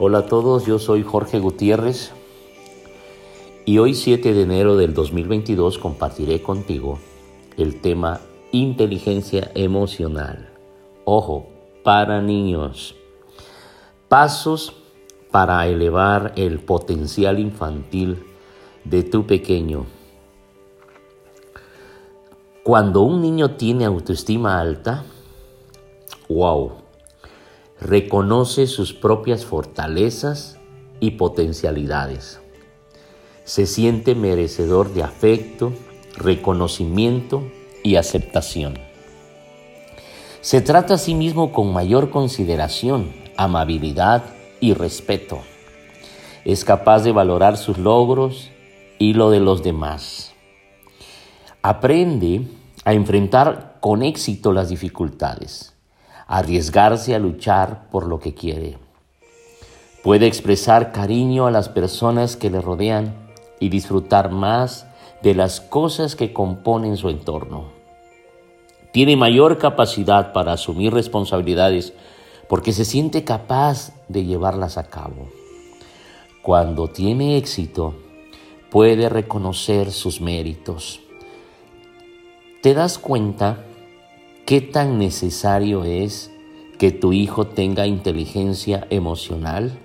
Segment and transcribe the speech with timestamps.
[0.00, 2.12] Hola a todos, yo soy Jorge Gutiérrez
[3.64, 7.00] y hoy 7 de enero del 2022 compartiré contigo
[7.56, 8.20] el tema
[8.52, 10.50] inteligencia emocional.
[11.04, 11.48] Ojo,
[11.82, 12.94] para niños.
[14.08, 14.72] Pasos
[15.32, 18.22] para elevar el potencial infantil
[18.84, 19.86] de tu pequeño.
[22.62, 25.02] Cuando un niño tiene autoestima alta,
[26.28, 26.87] wow,
[27.80, 30.58] reconoce sus propias fortalezas
[31.00, 32.40] y potencialidades.
[33.44, 35.72] Se siente merecedor de afecto,
[36.16, 37.42] reconocimiento
[37.82, 38.78] y aceptación.
[40.40, 44.24] Se trata a sí mismo con mayor consideración, amabilidad
[44.60, 45.40] y respeto.
[46.44, 48.50] Es capaz de valorar sus logros
[48.98, 50.32] y lo de los demás.
[51.62, 52.42] Aprende
[52.84, 55.74] a enfrentar con éxito las dificultades,
[56.28, 58.78] arriesgarse a luchar por lo que quiere.
[60.04, 63.14] Puede expresar cariño a las personas que le rodean
[63.58, 64.86] y disfrutar más
[65.22, 67.72] de las cosas que componen su entorno.
[68.92, 71.94] Tiene mayor capacidad para asumir responsabilidades
[72.48, 75.28] porque se siente capaz de llevarlas a cabo.
[76.42, 77.94] Cuando tiene éxito,
[78.70, 81.00] puede reconocer sus méritos.
[82.62, 83.64] ¿Te das cuenta
[84.48, 86.30] qué tan necesario es
[86.78, 89.78] que tu hijo tenga inteligencia emocional?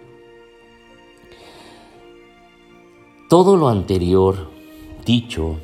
[3.27, 4.49] Todo lo anterior
[5.05, 5.57] dicho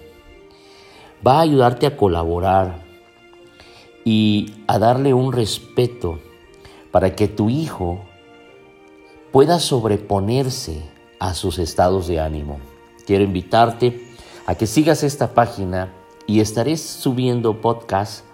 [1.25, 2.83] va a ayudarte a colaborar
[4.03, 6.20] y a darle un respeto
[6.92, 8.02] para que tu hijo
[9.31, 10.83] pueda sobreponerse
[11.20, 12.59] a sus estados de ánimo.
[13.08, 14.09] Quiero invitarte
[14.45, 15.94] a que sigas esta página
[16.27, 18.25] y estaré subiendo podcasts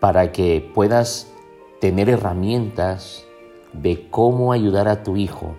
[0.00, 1.32] para que puedas
[1.80, 3.24] tener herramientas
[3.72, 5.54] de cómo ayudar a tu hijo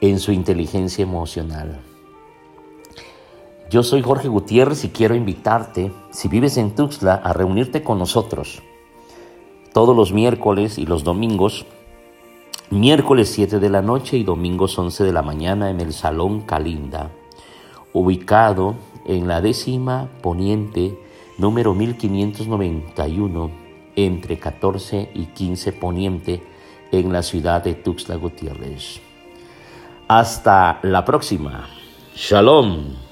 [0.00, 1.80] en su inteligencia emocional.
[3.70, 8.62] Yo soy Jorge Gutiérrez y quiero invitarte, si vives en Tuxtla, a reunirte con nosotros
[9.72, 11.66] todos los miércoles y los domingos,
[12.70, 17.10] miércoles 7 de la noche y domingos 11 de la mañana en el Salón Calinda,
[17.92, 18.74] ubicado
[19.04, 20.98] en la décima poniente
[21.38, 23.50] número 1591
[23.96, 26.42] entre 14 y 15 poniente
[26.92, 29.00] en la ciudad de Tuxtla Gutiérrez.
[30.06, 31.68] Hasta la próxima.
[32.14, 33.07] Shalom.